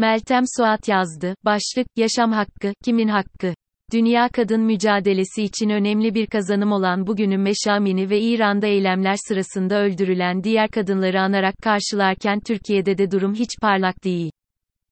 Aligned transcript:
Meltem 0.00 0.44
Suat 0.56 0.88
yazdı. 0.88 1.34
Başlık, 1.44 1.86
Yaşam 1.96 2.32
Hakkı, 2.32 2.72
Kimin 2.84 3.08
Hakkı? 3.08 3.54
Dünya 3.92 4.28
kadın 4.28 4.60
mücadelesi 4.60 5.42
için 5.42 5.70
önemli 5.70 6.14
bir 6.14 6.26
kazanım 6.26 6.72
olan 6.72 7.06
bugünün 7.06 7.40
Meşamini 7.40 8.10
ve 8.10 8.20
İran'da 8.20 8.66
eylemler 8.66 9.16
sırasında 9.28 9.80
öldürülen 9.80 10.44
diğer 10.44 10.68
kadınları 10.68 11.20
anarak 11.20 11.54
karşılarken 11.62 12.40
Türkiye'de 12.40 12.98
de 12.98 13.10
durum 13.10 13.34
hiç 13.34 13.50
parlak 13.60 14.04
değil. 14.04 14.30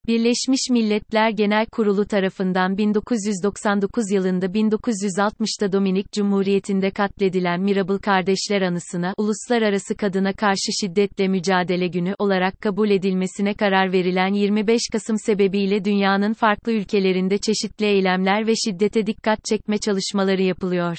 Birleşmiş 0.08 0.60
Milletler 0.70 1.30
Genel 1.30 1.66
Kurulu 1.66 2.06
tarafından 2.06 2.78
1999 2.78 4.10
yılında 4.12 4.46
1960'da 4.46 5.72
Dominik 5.72 6.12
Cumhuriyeti'nde 6.12 6.90
katledilen 6.90 7.60
Mirabel 7.60 7.98
kardeşler 7.98 8.62
anısına 8.62 9.14
Uluslararası 9.16 9.96
Kadına 9.96 10.32
Karşı 10.32 10.72
Şiddetle 10.80 11.28
Mücadele 11.28 11.86
Günü 11.86 12.14
olarak 12.18 12.60
kabul 12.60 12.90
edilmesine 12.90 13.54
karar 13.54 13.92
verilen 13.92 14.34
25 14.34 14.82
Kasım 14.92 15.16
sebebiyle 15.18 15.84
dünyanın 15.84 16.32
farklı 16.32 16.72
ülkelerinde 16.72 17.38
çeşitli 17.38 17.86
eylemler 17.86 18.46
ve 18.46 18.52
şiddete 18.54 19.06
dikkat 19.06 19.44
çekme 19.44 19.78
çalışmaları 19.78 20.42
yapılıyor. 20.42 20.96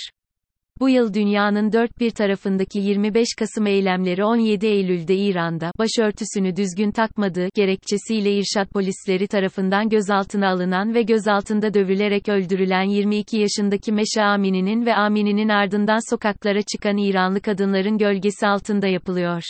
Bu 0.79 0.89
yıl 0.89 1.13
dünyanın 1.13 1.71
dört 1.71 1.99
bir 1.99 2.11
tarafındaki 2.11 2.79
25 2.79 3.27
Kasım 3.39 3.67
eylemleri 3.67 4.23
17 4.23 4.67
Eylül'de 4.67 5.15
İran'da, 5.15 5.71
başörtüsünü 5.79 6.55
düzgün 6.55 6.91
takmadığı 6.91 7.47
gerekçesiyle 7.55 8.37
irşat 8.37 8.69
polisleri 8.69 9.27
tarafından 9.27 9.89
gözaltına 9.89 10.49
alınan 10.49 10.93
ve 10.93 11.01
gözaltında 11.01 11.73
dövülerek 11.73 12.29
öldürülen 12.29 12.83
22 12.83 13.37
yaşındaki 13.37 13.91
Meşe 13.91 14.23
Amini'nin 14.23 14.85
ve 14.85 14.95
Amini'nin 14.95 15.49
ardından 15.49 16.09
sokaklara 16.09 16.61
çıkan 16.61 16.97
İranlı 16.97 17.41
kadınların 17.41 17.97
gölgesi 17.97 18.47
altında 18.47 18.87
yapılıyor 18.87 19.43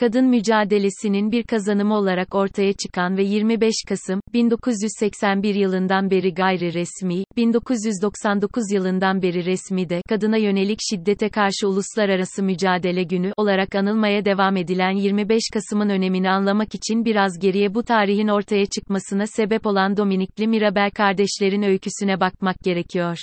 kadın 0.00 0.26
mücadelesinin 0.26 1.32
bir 1.32 1.42
kazanımı 1.42 1.94
olarak 1.94 2.34
ortaya 2.34 2.72
çıkan 2.72 3.16
ve 3.16 3.22
25 3.24 3.74
Kasım, 3.88 4.20
1981 4.32 5.54
yılından 5.54 6.10
beri 6.10 6.34
gayri 6.34 6.74
resmi, 6.74 7.24
1999 7.36 8.72
yılından 8.72 9.22
beri 9.22 9.44
resmi 9.44 9.88
de, 9.88 10.00
kadına 10.08 10.36
yönelik 10.36 10.78
şiddete 10.90 11.28
karşı 11.28 11.68
uluslararası 11.68 12.42
mücadele 12.42 13.02
günü 13.02 13.32
olarak 13.36 13.74
anılmaya 13.74 14.24
devam 14.24 14.56
edilen 14.56 14.96
25 14.96 15.42
Kasım'ın 15.52 15.88
önemini 15.88 16.30
anlamak 16.30 16.74
için 16.74 17.04
biraz 17.04 17.38
geriye 17.38 17.74
bu 17.74 17.82
tarihin 17.82 18.28
ortaya 18.28 18.66
çıkmasına 18.66 19.26
sebep 19.26 19.66
olan 19.66 19.96
Dominikli 19.96 20.46
Mirabel 20.48 20.90
kardeşlerin 20.90 21.62
öyküsüne 21.62 22.20
bakmak 22.20 22.56
gerekiyor. 22.64 23.18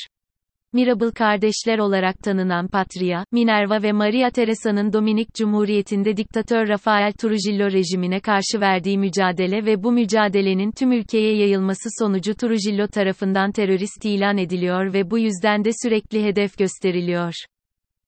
Mirabel 0.74 1.12
kardeşler 1.12 1.80
olarak 1.80 2.20
tanınan 2.20 2.68
Patria, 2.68 3.26
Minerva 3.32 3.84
ve 3.84 3.92
Maria 3.92 4.30
Teresa'nın 4.30 4.94
Dominik 4.94 5.34
Cumhuriyeti'nde 5.34 6.18
diktatör 6.18 6.68
Rafael 6.68 7.14
Trujillo 7.14 7.72
rejimine 7.72 8.20
karşı 8.20 8.62
verdiği 8.62 8.98
mücadele 8.98 9.66
ve 9.66 9.84
bu 9.84 9.92
mücadelenin 9.92 10.72
tüm 10.72 10.92
ülkeye 10.92 11.38
yayılması 11.38 11.90
sonucu 12.00 12.36
Trujillo 12.36 12.88
tarafından 12.88 13.52
terörist 13.52 14.06
ilan 14.06 14.38
ediliyor 14.38 14.94
ve 14.94 15.12
bu 15.12 15.20
yüzden 15.20 15.66
de 15.66 15.70
sürekli 15.84 16.24
hedef 16.24 16.58
gösteriliyor. 16.58 17.34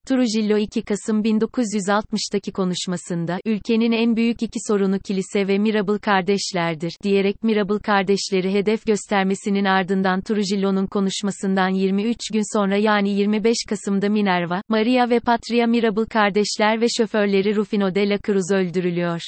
Trujillo 0.08 0.58
2 0.58 0.82
Kasım 0.82 1.22
1960'daki 1.22 2.52
konuşmasında, 2.52 3.40
ülkenin 3.46 3.92
en 3.92 4.16
büyük 4.16 4.44
iki 4.44 4.60
sorunu 4.68 5.00
kilise 5.00 5.48
ve 5.48 5.58
Mirabel 5.58 5.98
kardeşlerdir, 5.98 6.94
diyerek 7.04 7.44
Mirabel 7.44 7.80
kardeşleri 7.80 8.54
hedef 8.54 8.86
göstermesinin 8.86 9.66
ardından 9.66 10.22
Trujillo'nun 10.22 10.88
konuşmasından 10.88 11.70
23 11.70 12.18
gün 12.34 12.58
sonra 12.58 12.78
yani 12.78 13.10
25 13.10 13.58
Kasım'da 13.70 14.10
Minerva, 14.10 14.62
Maria 14.70 15.10
ve 15.10 15.20
Patria 15.20 15.68
Mirabel 15.68 16.06
kardeşler 16.06 16.82
ve 16.82 16.86
şoförleri 16.98 17.56
Rufino 17.56 17.96
de 17.96 18.10
la 18.10 18.18
Cruz 18.26 18.52
öldürülüyor. 18.52 19.22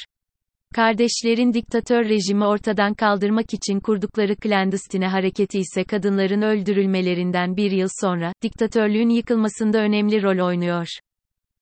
Kardeşlerin 0.75 1.53
diktatör 1.53 2.09
rejimi 2.09 2.45
ortadan 2.45 2.93
kaldırmak 2.93 3.53
için 3.53 3.79
kurdukları 3.79 4.35
klandestine 4.35 5.07
hareketi 5.07 5.59
ise 5.59 5.83
kadınların 5.83 6.41
öldürülmelerinden 6.41 7.57
bir 7.57 7.71
yıl 7.71 7.87
sonra, 8.01 8.33
diktatörlüğün 8.41 9.09
yıkılmasında 9.09 9.77
önemli 9.77 10.23
rol 10.23 10.47
oynuyor. 10.47 10.87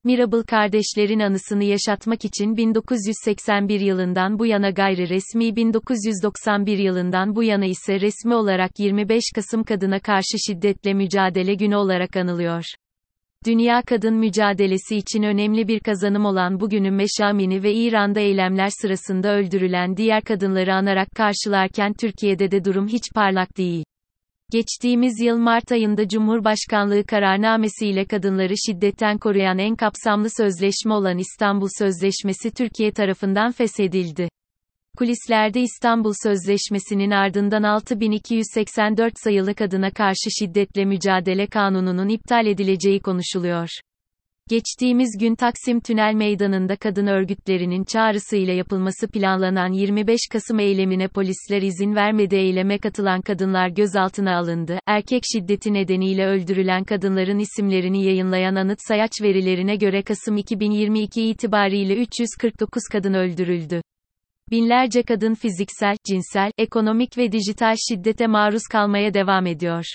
Mirabel 0.03 0.43
kardeşlerin 0.43 1.19
anısını 1.19 1.63
yaşatmak 1.63 2.25
için 2.25 2.57
1981 2.57 3.79
yılından 3.79 4.39
bu 4.39 4.45
yana 4.45 4.69
gayri 4.69 5.09
resmi 5.09 5.55
1991 5.55 6.77
yılından 6.77 7.35
bu 7.35 7.43
yana 7.43 7.65
ise 7.65 7.99
resmi 8.01 8.35
olarak 8.35 8.79
25 8.79 9.23
Kasım 9.35 9.63
Kadına 9.63 9.99
Karşı 9.99 10.37
Şiddetle 10.47 10.93
Mücadele 10.93 11.53
Günü 11.53 11.75
olarak 11.75 12.15
anılıyor. 12.17 12.63
Dünya 13.45 13.81
kadın 13.81 14.15
mücadelesi 14.15 14.95
için 14.95 15.23
önemli 15.23 15.67
bir 15.67 15.79
kazanım 15.79 16.25
olan 16.25 16.59
bugünün 16.59 16.93
Meşamini 16.93 17.63
ve 17.63 17.73
İran'da 17.73 18.19
eylemler 18.19 18.69
sırasında 18.81 19.35
öldürülen 19.35 19.97
diğer 19.97 20.21
kadınları 20.21 20.73
anarak 20.73 21.07
karşılarken 21.15 21.93
Türkiye'de 21.93 22.51
de 22.51 22.65
durum 22.65 22.87
hiç 22.87 23.03
parlak 23.15 23.57
değil. 23.57 23.83
Geçtiğimiz 24.51 25.21
yıl 25.21 25.37
Mart 25.37 25.71
ayında 25.71 26.07
Cumhurbaşkanlığı 26.07 27.03
kararnamesiyle 27.03 28.05
kadınları 28.05 28.53
şiddetten 28.67 29.17
koruyan 29.17 29.57
en 29.57 29.75
kapsamlı 29.75 30.27
sözleşme 30.37 30.93
olan 30.93 31.17
İstanbul 31.17 31.69
Sözleşmesi 31.77 32.51
Türkiye 32.51 32.91
tarafından 32.91 33.51
feshedildi. 33.51 34.29
Kulislerde 34.97 35.61
İstanbul 35.61 36.13
Sözleşmesi'nin 36.23 37.11
ardından 37.11 37.63
6284 37.63 39.13
sayılı 39.23 39.55
kadına 39.55 39.91
karşı 39.91 40.29
şiddetle 40.39 40.85
mücadele 40.85 41.47
kanununun 41.47 42.09
iptal 42.09 42.45
edileceği 42.45 42.99
konuşuluyor. 42.99 43.69
Geçtiğimiz 44.49 45.17
gün 45.19 45.35
Taksim 45.35 45.79
Tünel 45.79 46.13
Meydanı'nda 46.13 46.75
kadın 46.75 47.07
örgütlerinin 47.07 47.83
çağrısıyla 47.83 48.53
yapılması 48.53 49.07
planlanan 49.07 49.71
25 49.71 50.19
Kasım 50.31 50.59
eylemine 50.59 51.07
polisler 51.07 51.61
izin 51.61 51.95
vermedi 51.95 52.35
eyleme 52.35 52.77
katılan 52.77 53.21
kadınlar 53.21 53.69
gözaltına 53.69 54.37
alındı. 54.37 54.79
Erkek 54.87 55.23
şiddeti 55.33 55.73
nedeniyle 55.73 56.25
öldürülen 56.25 56.83
kadınların 56.83 57.39
isimlerini 57.39 58.05
yayınlayan 58.05 58.55
anıt 58.55 58.79
sayaç 58.87 59.11
verilerine 59.21 59.75
göre 59.75 60.03
Kasım 60.03 60.37
2022 60.37 61.29
itibariyle 61.29 61.95
349 61.95 62.83
kadın 62.91 63.13
öldürüldü. 63.13 63.81
Binlerce 64.53 65.03
kadın 65.03 65.33
fiziksel, 65.33 65.97
cinsel, 66.03 66.51
ekonomik 66.57 67.17
ve 67.17 67.31
dijital 67.31 67.75
şiddete 67.89 68.27
maruz 68.27 68.61
kalmaya 68.71 69.13
devam 69.13 69.47
ediyor. 69.47 69.85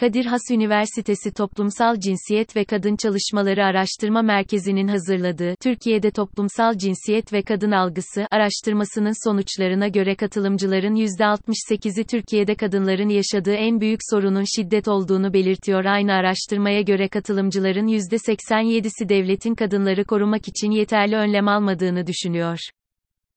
Kadir 0.00 0.24
Has 0.24 0.40
Üniversitesi 0.50 1.32
Toplumsal 1.32 2.00
Cinsiyet 2.00 2.56
ve 2.56 2.64
Kadın 2.64 2.96
Çalışmaları 2.96 3.64
Araştırma 3.64 4.22
Merkezi'nin 4.22 4.88
hazırladığı 4.88 5.54
Türkiye'de 5.62 6.10
Toplumsal 6.10 6.78
Cinsiyet 6.78 7.32
ve 7.32 7.42
Kadın 7.42 7.70
Algısı 7.70 8.26
araştırmasının 8.30 9.28
sonuçlarına 9.28 9.88
göre 9.88 10.14
katılımcıların 10.14 10.94
%68'i 10.94 12.04
Türkiye'de 12.04 12.54
kadınların 12.54 13.08
yaşadığı 13.08 13.54
en 13.54 13.80
büyük 13.80 14.00
sorunun 14.10 14.44
şiddet 14.56 14.88
olduğunu 14.88 15.32
belirtiyor. 15.32 15.84
Aynı 15.84 16.12
araştırmaya 16.12 16.80
göre 16.80 17.08
katılımcıların 17.08 17.86
%87'si 17.86 19.08
devletin 19.08 19.54
kadınları 19.54 20.04
korumak 20.04 20.48
için 20.48 20.70
yeterli 20.70 21.16
önlem 21.16 21.48
almadığını 21.48 22.06
düşünüyor. 22.06 22.58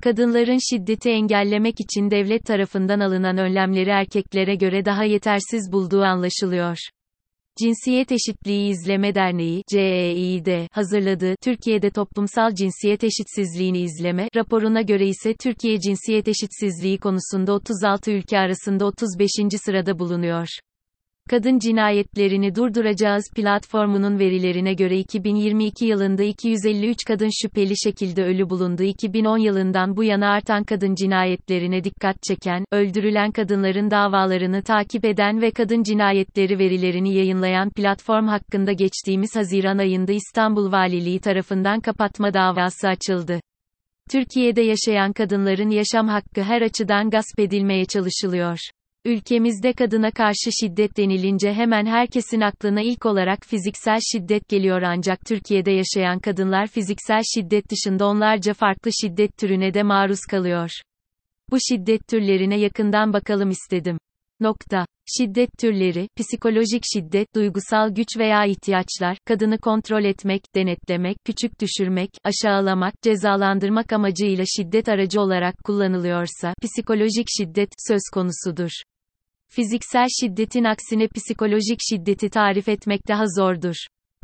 Kadınların 0.03 0.59
şiddeti 0.69 1.09
engellemek 1.09 1.79
için 1.79 2.11
devlet 2.11 2.45
tarafından 2.45 2.99
alınan 2.99 3.37
önlemleri 3.37 3.89
erkeklere 3.89 4.55
göre 4.55 4.85
daha 4.85 5.03
yetersiz 5.03 5.71
bulduğu 5.71 6.01
anlaşılıyor. 6.01 6.77
Cinsiyet 7.59 8.11
Eşitliği 8.11 8.71
İzleme 8.71 9.15
Derneği 9.15 9.63
CEİ'de 9.71 10.67
hazırladığı 10.71 11.35
Türkiye'de 11.43 11.89
toplumsal 11.89 12.55
cinsiyet 12.55 13.03
eşitsizliğini 13.03 13.79
izleme 13.81 14.27
raporuna 14.35 14.81
göre 14.81 15.07
ise 15.07 15.33
Türkiye 15.33 15.79
cinsiyet 15.79 16.27
eşitsizliği 16.27 16.97
konusunda 16.97 17.53
36 17.53 18.11
ülke 18.11 18.37
arasında 18.39 18.85
35. 18.85 19.29
sırada 19.65 19.99
bulunuyor. 19.99 20.47
Kadın 21.29 21.59
Cinayetlerini 21.59 22.55
Durduracağız 22.55 23.23
platformunun 23.35 24.19
verilerine 24.19 24.73
göre 24.73 24.97
2022 24.97 25.85
yılında 25.85 26.23
253 26.23 26.97
kadın 27.07 27.29
şüpheli 27.41 27.73
şekilde 27.83 28.23
ölü 28.23 28.49
bulundu. 28.49 28.83
2010 28.83 29.37
yılından 29.37 29.97
bu 29.97 30.03
yana 30.03 30.29
artan 30.29 30.63
kadın 30.63 30.95
cinayetlerine 30.95 31.83
dikkat 31.83 32.23
çeken, 32.23 32.65
öldürülen 32.71 33.31
kadınların 33.31 33.91
davalarını 33.91 34.63
takip 34.63 35.05
eden 35.05 35.41
ve 35.41 35.51
kadın 35.51 35.83
cinayetleri 35.83 36.59
verilerini 36.59 37.13
yayınlayan 37.13 37.69
platform 37.69 38.27
hakkında 38.27 38.71
geçtiğimiz 38.71 39.35
Haziran 39.35 39.77
ayında 39.77 40.11
İstanbul 40.11 40.71
Valiliği 40.71 41.19
tarafından 41.19 41.79
kapatma 41.79 42.33
davası 42.33 42.87
açıldı. 42.87 43.39
Türkiye'de 44.11 44.61
yaşayan 44.61 45.13
kadınların 45.13 45.69
yaşam 45.69 46.07
hakkı 46.07 46.41
her 46.41 46.61
açıdan 46.61 47.09
gasp 47.09 47.39
edilmeye 47.39 47.85
çalışılıyor. 47.85 48.59
Ülkemizde 49.09 49.73
kadına 49.73 50.11
karşı 50.11 50.49
şiddet 50.61 50.97
denilince 50.97 51.53
hemen 51.53 51.85
herkesin 51.85 52.41
aklına 52.41 52.81
ilk 52.81 53.05
olarak 53.05 53.45
fiziksel 53.45 53.99
şiddet 54.11 54.49
geliyor 54.49 54.81
ancak 54.81 55.25
Türkiye'de 55.25 55.71
yaşayan 55.71 56.19
kadınlar 56.19 56.67
fiziksel 56.67 57.21
şiddet 57.35 57.71
dışında 57.71 58.07
onlarca 58.07 58.53
farklı 58.53 58.91
şiddet 59.01 59.37
türüne 59.37 59.73
de 59.73 59.83
maruz 59.83 60.19
kalıyor. 60.31 60.69
Bu 61.51 61.57
şiddet 61.69 62.07
türlerine 62.07 62.59
yakından 62.59 63.13
bakalım 63.13 63.49
istedim. 63.49 63.97
Nokta. 64.39 64.85
Şiddet 65.17 65.49
türleri, 65.59 66.07
psikolojik 66.17 66.83
şiddet, 66.93 67.35
duygusal 67.35 67.89
güç 67.89 68.17
veya 68.17 68.45
ihtiyaçlar, 68.45 69.17
kadını 69.25 69.57
kontrol 69.57 70.03
etmek, 70.03 70.41
denetlemek, 70.55 71.17
küçük 71.25 71.51
düşürmek, 71.61 72.09
aşağılamak, 72.23 72.93
cezalandırmak 73.01 73.93
amacıyla 73.93 74.43
şiddet 74.57 74.89
aracı 74.89 75.21
olarak 75.21 75.55
kullanılıyorsa, 75.63 76.53
psikolojik 76.61 77.27
şiddet, 77.37 77.69
söz 77.87 78.01
konusudur. 78.13 78.71
Fiziksel 79.49 80.07
şiddetin 80.21 80.63
aksine 80.63 81.07
psikolojik 81.07 81.79
şiddeti 81.89 82.29
tarif 82.29 82.69
etmek 82.69 83.07
daha 83.07 83.23
zordur. 83.37 83.75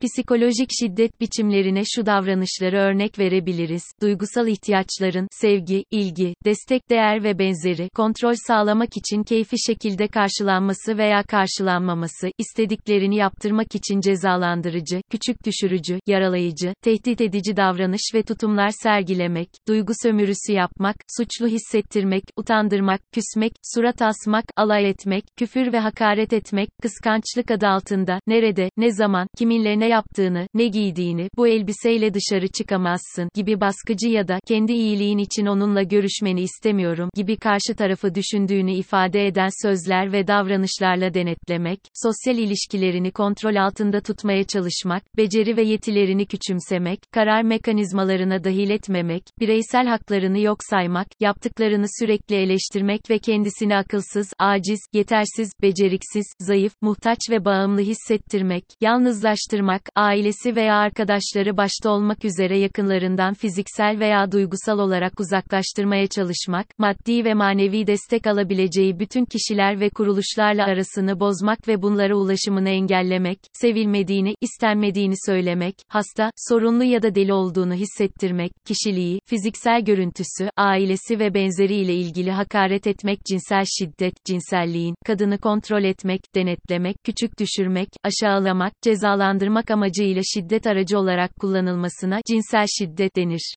Psikolojik 0.02 0.70
şiddet 0.80 1.22
biçimlerine 1.22 1.82
şu 1.96 2.06
davranışları 2.06 2.78
örnek 2.78 3.20
verebiliriz. 3.20 3.84
Duygusal 4.02 4.48
ihtiyaçların, 4.48 5.28
sevgi, 5.32 5.86
ilgi, 5.92 6.34
destek 6.46 6.90
değer 6.90 7.24
ve 7.24 7.40
benzeri, 7.40 7.90
kontrol 7.90 8.34
sağlamak 8.48 8.90
için 8.98 9.24
keyfi 9.24 9.56
şekilde 9.68 10.08
karşılanması 10.08 10.98
veya 10.98 11.24
karşılanmaması, 11.24 12.30
istediklerini 12.38 13.16
yaptırmak 13.16 13.76
için 13.76 14.02
cezalandırıcı, 14.02 15.02
küçük 15.12 15.46
düşürücü, 15.46 16.00
yaralayıcı, 16.08 16.74
tehdit 16.84 17.22
edici 17.22 17.58
davranış 17.58 18.12
ve 18.14 18.24
tutumlar 18.24 18.70
sergilemek, 18.84 19.50
duygu 19.68 19.94
sömürüsü 20.04 20.54
yapmak, 20.54 20.96
suçlu 21.18 21.48
hissettirmek, 21.48 22.24
utandırmak, 22.38 23.02
küsmek, 23.12 23.52
surat 23.76 24.02
asmak, 24.02 24.46
alay 24.56 24.90
etmek, 24.90 25.24
küfür 25.38 25.74
ve 25.74 25.80
hakaret 25.80 26.34
etmek, 26.34 26.70
kıskançlık 26.82 27.52
adı 27.52 27.68
altında, 27.68 28.20
nerede, 28.28 28.70
ne 28.78 28.92
zaman, 28.92 29.28
kiminle 29.38 29.80
ne 29.80 29.85
ne 29.86 29.90
yaptığını, 29.90 30.48
ne 30.54 30.68
giydiğini, 30.68 31.30
bu 31.38 31.48
elbiseyle 31.48 32.14
dışarı 32.14 32.48
çıkamazsın 32.48 33.30
gibi 33.36 33.62
baskıcı 33.62 34.10
ya 34.10 34.28
da 34.28 34.40
kendi 34.48 34.74
iyiliğin 34.74 35.18
için 35.18 35.46
onunla 35.46 35.84
görüşmeni 35.84 36.42
istemiyorum 36.42 37.10
gibi 37.16 37.38
karşı 37.38 37.76
tarafı 37.78 38.16
düşündüğünü 38.16 38.74
ifade 38.74 39.28
eden 39.28 39.50
sözler 39.62 40.14
ve 40.14 40.28
davranışlarla 40.28 41.14
denetlemek, 41.14 41.80
sosyal 41.94 42.38
ilişkilerini 42.38 43.12
kontrol 43.12 43.56
altında 43.56 44.02
tutmaya 44.02 44.44
çalışmak, 44.44 45.18
beceri 45.18 45.58
ve 45.58 45.64
yetilerini 45.64 46.26
küçümsemek, 46.26 47.00
karar 47.12 47.42
mekanizmalarına 47.42 48.44
dahil 48.44 48.70
etmemek, 48.70 49.24
bireysel 49.40 49.88
haklarını 49.88 50.40
yok 50.40 50.58
saymak, 50.70 51.08
yaptıklarını 51.20 51.86
sürekli 52.00 52.36
eleştirmek 52.36 53.10
ve 53.10 53.20
kendisini 53.20 53.76
akılsız, 53.76 54.28
aciz, 54.40 54.80
yetersiz, 54.94 55.52
beceriksiz, 55.62 56.26
zayıf, 56.40 56.74
muhtaç 56.82 57.20
ve 57.30 57.46
bağımlı 57.46 57.82
hissettirmek, 57.82 58.64
yalnızlaştırmak, 58.82 59.75
olmak, 59.76 59.90
ailesi 59.96 60.56
veya 60.56 60.76
arkadaşları 60.76 61.58
başta 61.58 61.90
olmak 61.90 62.26
üzere 62.26 62.58
yakınlarından 62.58 63.34
fiziksel 63.34 64.00
veya 64.00 64.32
duygusal 64.32 64.80
olarak 64.80 65.20
uzaklaştırmaya 65.20 66.08
çalışmak, 66.08 66.80
maddi 66.80 67.26
ve 67.26 67.34
manevi 67.34 67.88
destek 67.88 68.28
alabileceği 68.28 69.00
bütün 69.00 69.26
kişiler 69.26 69.80
ve 69.80 69.90
kuruluşlarla 69.90 70.66
arasını 70.66 71.20
bozmak 71.20 71.68
ve 71.68 71.82
bunlara 71.82 72.16
ulaşımını 72.16 72.70
engellemek, 72.70 73.40
sevilmediğini, 73.54 74.36
istenmediğini 74.42 75.16
söylemek, 75.26 75.76
hasta, 75.90 76.32
sorunlu 76.50 76.84
ya 76.84 77.02
da 77.02 77.16
deli 77.16 77.34
olduğunu 77.34 77.74
hissettirmek, 77.74 78.52
kişiliği, 78.66 79.20
fiziksel 79.26 79.82
görüntüsü, 79.82 80.50
ailesi 80.58 81.20
ve 81.20 81.34
benzeriyle 81.34 81.94
ilgili 81.94 82.32
hakaret 82.32 82.88
etmek, 82.88 83.20
cinsel 83.26 83.66
şiddet, 83.80 84.26
cinselliğin, 84.26 84.96
kadını 85.06 85.38
kontrol 85.38 85.84
etmek, 85.84 86.22
denetlemek, 86.36 86.96
küçük 87.04 87.40
düşürmek, 87.40 87.90
aşağılamak, 88.04 88.74
cezalandırmak 88.82 89.65
yapmak 89.66 89.72
amacıyla 89.72 90.22
şiddet 90.34 90.68
aracı 90.68 91.00
olarak 91.00 91.36
kullanılmasına 91.40 92.20
cinsel 92.28 92.66
şiddet 92.80 93.16
denir. 93.16 93.56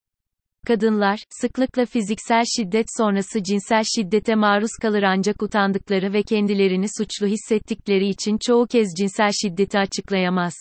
Kadınlar, 0.67 1.19
sıklıkla 1.41 1.87
fiziksel 1.87 2.45
şiddet 2.57 2.87
sonrası 2.99 3.43
cinsel 3.43 3.83
şiddete 3.97 4.35
maruz 4.35 4.71
kalır 4.83 5.03
ancak 5.03 5.43
utandıkları 5.43 6.13
ve 6.13 6.23
kendilerini 6.23 6.87
suçlu 6.99 7.27
hissettikleri 7.27 8.09
için 8.09 8.39
çoğu 8.47 8.67
kez 8.67 8.89
cinsel 8.99 9.31
şiddeti 9.43 9.79
açıklayamaz. 9.79 10.55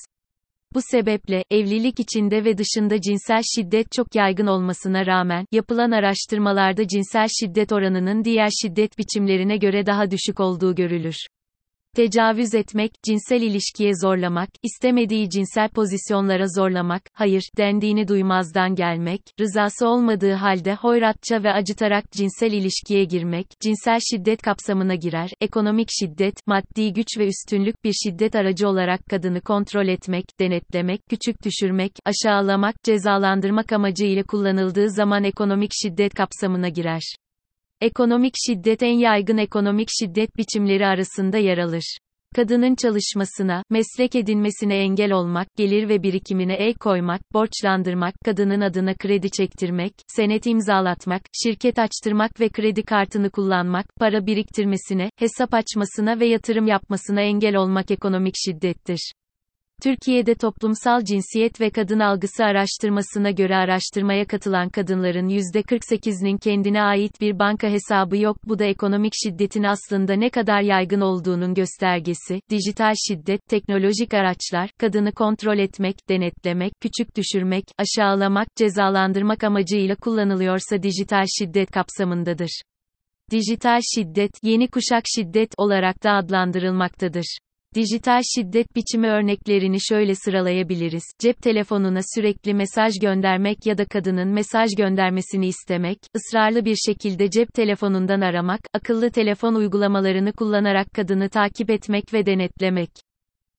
Bu 0.74 0.80
sebeple, 0.92 1.44
evlilik 1.52 2.00
içinde 2.00 2.46
ve 2.46 2.58
dışında 2.58 3.02
cinsel 3.02 3.42
şiddet 3.56 3.92
çok 3.92 4.16
yaygın 4.16 4.48
olmasına 4.48 5.06
rağmen, 5.06 5.46
yapılan 5.52 5.92
araştırmalarda 5.92 6.88
cinsel 6.88 7.28
şiddet 7.40 7.72
oranının 7.72 8.24
diğer 8.24 8.50
şiddet 8.62 8.98
biçimlerine 8.98 9.58
göre 9.58 9.86
daha 9.86 10.12
düşük 10.12 10.40
olduğu 10.40 10.76
görülür 10.76 11.18
tecavüz 11.98 12.54
etmek, 12.54 12.92
cinsel 13.04 13.42
ilişkiye 13.42 13.92
zorlamak, 14.02 14.50
istemediği 14.64 15.30
cinsel 15.30 15.70
pozisyonlara 15.70 16.48
zorlamak, 16.48 17.02
hayır, 17.14 17.44
dendiğini 17.58 18.08
duymazdan 18.08 18.76
gelmek, 18.76 19.22
rızası 19.40 19.88
olmadığı 19.88 20.34
halde 20.34 20.76
hoyratça 20.76 21.44
ve 21.44 21.52
acıtarak 21.52 22.12
cinsel 22.12 22.52
ilişkiye 22.52 23.04
girmek, 23.04 23.48
cinsel 23.62 24.00
şiddet 24.12 24.42
kapsamına 24.42 24.96
girer, 24.96 25.30
ekonomik 25.42 25.90
şiddet, 26.00 26.48
maddi 26.48 26.94
güç 26.94 27.18
ve 27.18 27.28
üstünlük 27.28 27.84
bir 27.84 27.94
şiddet 27.94 28.36
aracı 28.36 28.68
olarak 28.68 29.06
kadını 29.06 29.42
kontrol 29.42 29.88
etmek, 29.88 30.26
denetlemek, 30.40 31.02
küçük 31.10 31.44
düşürmek, 31.46 31.92
aşağılamak, 32.06 32.84
cezalandırmak 32.84 33.72
amacıyla 33.72 34.24
kullanıldığı 34.24 34.90
zaman 34.90 35.24
ekonomik 35.24 35.72
şiddet 35.74 36.14
kapsamına 36.14 36.70
girer. 36.70 37.27
Ekonomik 37.82 38.34
şiddet 38.48 38.84
en 38.84 38.98
yaygın 38.98 39.38
ekonomik 39.38 39.88
şiddet 40.00 40.38
biçimleri 40.38 40.86
arasında 40.88 41.38
yer 41.38 41.58
alır. 41.58 41.98
Kadının 42.36 42.76
çalışmasına, 42.76 43.64
meslek 43.70 44.16
edinmesine 44.16 44.78
engel 44.78 45.12
olmak, 45.12 45.56
gelir 45.56 45.90
ve 45.90 46.04
birikimine 46.04 46.54
el 46.54 46.74
koymak, 46.74 47.22
borçlandırmak, 47.34 48.16
kadının 48.26 48.62
adına 48.62 48.94
kredi 48.94 49.32
çektirmek, 49.32 49.94
senet 50.08 50.46
imzalatmak, 50.46 51.22
şirket 51.44 51.80
açtırmak 51.80 52.40
ve 52.40 52.50
kredi 52.50 52.84
kartını 52.84 53.30
kullanmak, 53.30 53.86
para 54.00 54.26
biriktirmesine, 54.26 55.10
hesap 55.20 55.54
açmasına 55.54 56.20
ve 56.20 56.26
yatırım 56.26 56.68
yapmasına 56.68 57.22
engel 57.22 57.56
olmak 57.56 57.92
ekonomik 57.92 58.36
şiddettir. 58.46 59.12
Türkiye'de 59.84 60.36
toplumsal 60.36 61.04
cinsiyet 61.04 61.62
ve 61.62 61.70
kadın 61.70 62.00
algısı 62.00 62.44
araştırmasına 62.44 63.32
göre 63.32 63.56
araştırmaya 63.56 64.26
katılan 64.26 64.70
kadınların 64.70 65.30
%48'inin 65.30 66.38
kendine 66.38 66.82
ait 66.82 67.22
bir 67.22 67.40
banka 67.40 67.68
hesabı 67.68 68.18
yok. 68.18 68.38
Bu 68.48 68.60
da 68.60 68.66
ekonomik 68.66 69.14
şiddetin 69.24 69.64
aslında 69.64 70.14
ne 70.14 70.30
kadar 70.30 70.62
yaygın 70.62 71.02
olduğunun 71.02 71.54
göstergesi. 71.54 72.42
Dijital 72.50 72.94
şiddet, 73.08 73.42
teknolojik 73.50 74.14
araçlar, 74.14 74.70
kadını 74.80 75.12
kontrol 75.12 75.58
etmek, 75.58 76.10
denetlemek, 76.10 76.74
küçük 76.82 77.18
düşürmek, 77.18 77.64
aşağılamak, 77.78 78.48
cezalandırmak 78.56 79.44
amacıyla 79.44 79.96
kullanılıyorsa 79.96 80.84
dijital 80.84 81.26
şiddet 81.40 81.72
kapsamındadır. 81.72 82.62
Dijital 83.32 83.80
şiddet, 83.96 84.32
yeni 84.44 84.68
kuşak 84.68 85.04
şiddet 85.16 85.50
olarak 85.58 86.04
da 86.04 86.12
adlandırılmaktadır. 86.12 87.38
Dijital 87.76 88.22
şiddet 88.36 88.76
biçimi 88.76 89.08
örneklerini 89.08 89.78
şöyle 89.90 90.16
sıralayabiliriz. 90.16 91.04
Cep 91.20 91.42
telefonuna 91.42 92.00
sürekli 92.16 92.54
mesaj 92.54 92.94
göndermek 93.02 93.66
ya 93.66 93.78
da 93.78 93.86
kadının 93.86 94.28
mesaj 94.28 94.70
göndermesini 94.78 95.48
istemek, 95.48 95.98
ısrarlı 96.16 96.66
bir 96.66 96.76
şekilde 96.76 97.30
cep 97.30 97.54
telefonundan 97.54 98.22
aramak, 98.22 98.60
akıllı 98.74 99.12
telefon 99.12 99.56
uygulamalarını 99.56 100.34
kullanarak 100.34 100.88
kadını 100.96 101.30
takip 101.30 101.70
etmek 101.70 102.14
ve 102.14 102.26
denetlemek. 102.26 103.07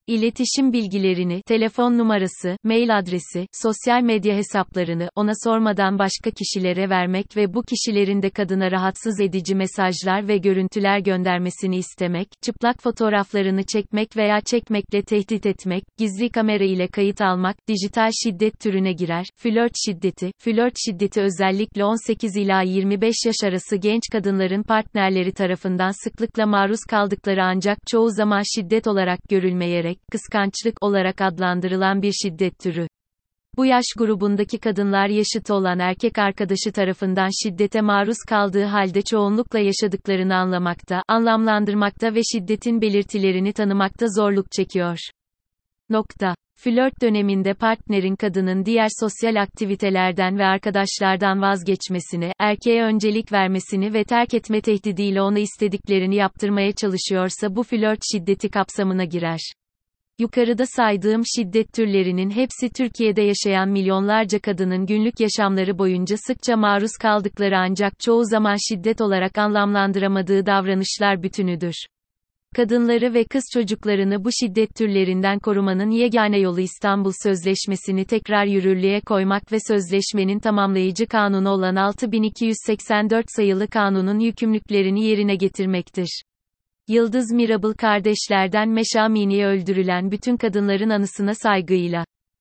İletişim 0.09 0.73
bilgilerini, 0.73 1.43
telefon 1.43 1.99
numarası, 1.99 2.57
mail 2.65 2.99
adresi, 2.99 3.47
sosyal 3.53 4.03
medya 4.03 4.37
hesaplarını 4.37 5.09
ona 5.17 5.33
sormadan 5.45 5.99
başka 5.99 6.31
kişilere 6.31 6.91
vermek 6.91 7.37
ve 7.37 7.55
bu 7.55 7.63
kişilerin 7.63 8.23
de 8.23 8.31
kadına 8.31 8.71
rahatsız 8.71 9.21
edici 9.21 9.55
mesajlar 9.55 10.29
ve 10.29 10.39
görüntüler 10.39 10.99
göndermesini 10.99 11.77
istemek, 11.77 12.29
çıplak 12.43 12.83
fotoğraflarını 12.83 13.63
çekmek 13.63 14.17
veya 14.17 14.41
çekmekle 14.41 15.03
tehdit 15.03 15.47
etmek, 15.47 15.85
gizli 15.99 16.31
kamera 16.31 16.65
ile 16.65 16.87
kayıt 16.87 17.21
almak, 17.21 17.57
dijital 17.69 18.11
şiddet 18.23 18.61
türüne 18.61 18.93
girer. 18.93 19.27
Flört 19.37 19.73
şiddeti, 19.87 20.33
flört 20.39 20.75
şiddeti 20.87 21.21
özellikle 21.21 21.85
18 21.85 22.37
ila 22.37 22.63
25 22.63 23.15
yaş 23.27 23.37
arası 23.45 23.77
genç 23.77 24.03
kadınların 24.13 24.63
partnerleri 24.63 25.33
tarafından 25.33 26.05
sıklıkla 26.05 26.47
maruz 26.47 26.81
kaldıkları 26.91 27.45
ancak 27.45 27.79
çoğu 27.91 28.11
zaman 28.11 28.43
şiddet 28.57 28.87
olarak 28.87 29.19
görülmeyerek, 29.29 29.98
kıskançlık 30.13 30.85
olarak 30.85 31.21
adlandırılan 31.21 32.03
bir 32.03 32.13
şiddet 32.13 32.59
türü. 32.59 32.89
Bu 33.57 33.67
yaş 33.67 33.85
grubundaki 33.99 34.59
kadınlar 34.59 35.09
yaşıt 35.09 35.51
olan 35.51 35.79
erkek 35.79 36.19
arkadaşı 36.19 36.73
tarafından 36.73 37.29
şiddete 37.43 37.81
maruz 37.81 38.19
kaldığı 38.29 38.65
halde 38.65 39.03
çoğunlukla 39.03 39.59
yaşadıklarını 39.59 40.37
anlamakta, 40.37 41.03
anlamlandırmakta 41.09 42.15
ve 42.15 42.21
şiddetin 42.33 42.81
belirtilerini 42.81 43.53
tanımakta 43.53 44.07
zorluk 44.09 44.53
çekiyor. 44.53 44.99
Nokta. 45.91 46.35
Flört 46.57 47.03
döneminde 47.03 47.55
partnerin 47.55 48.17
kadının 48.17 48.65
diğer 48.65 48.89
sosyal 49.01 49.43
aktivitelerden 49.43 50.39
ve 50.39 50.45
arkadaşlardan 50.45 51.43
vazgeçmesini, 51.43 52.33
erkeğe 52.39 52.83
öncelik 52.83 53.33
vermesini 53.33 53.95
ve 53.95 54.05
terk 54.05 54.35
etme 54.35 54.61
tehdidiyle 54.61 55.23
ona 55.23 55.39
istediklerini 55.39 56.17
yaptırmaya 56.17 56.73
çalışıyorsa 56.73 57.57
bu 57.57 57.63
flört 57.63 58.01
şiddeti 58.13 58.49
kapsamına 58.49 59.05
girer. 59.05 59.53
Yukarıda 60.21 60.67
saydığım 60.67 61.23
şiddet 61.37 61.73
türlerinin 61.73 62.31
hepsi 62.31 62.71
Türkiye'de 62.77 63.23
yaşayan 63.23 63.69
milyonlarca 63.69 64.39
kadının 64.39 64.87
günlük 64.87 65.21
yaşamları 65.21 65.79
boyunca 65.79 66.17
sıkça 66.27 66.57
maruz 66.57 66.91
kaldıkları 67.03 67.59
ancak 67.59 68.01
çoğu 68.01 68.25
zaman 68.25 68.57
şiddet 68.69 69.01
olarak 69.01 69.39
anlamlandıramadığı 69.39 70.47
davranışlar 70.47 71.23
bütünüdür. 71.23 71.75
Kadınları 72.57 73.15
ve 73.15 73.25
kız 73.25 73.45
çocuklarını 73.55 74.25
bu 74.25 74.29
şiddet 74.41 74.75
türlerinden 74.75 75.39
korumanın 75.39 75.91
yegane 75.91 76.39
yolu 76.39 76.61
İstanbul 76.61 77.13
Sözleşmesi'ni 77.23 78.05
tekrar 78.05 78.45
yürürlüğe 78.45 79.01
koymak 79.01 79.53
ve 79.53 79.59
sözleşmenin 79.69 80.39
tamamlayıcı 80.39 81.07
kanunu 81.07 81.49
olan 81.49 81.77
6284 81.77 83.27
sayılı 83.29 83.69
kanunun 83.69 84.19
yükümlülüklerini 84.19 85.05
yerine 85.05 85.37
getirmektir. 85.37 86.23
Yıldız 86.89 87.33
Mirabıl 87.33 87.75
kardeşlerden 87.75 88.69
Meşamini'ye 88.69 89.47
öldürülen 89.47 90.11
bütün 90.11 90.37
kadınların 90.37 90.91
anısına 90.91 91.35
saygıyla 91.35 92.05